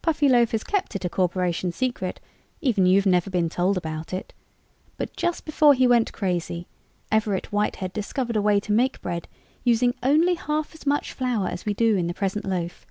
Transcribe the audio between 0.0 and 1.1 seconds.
"Puffyloaf has kept it a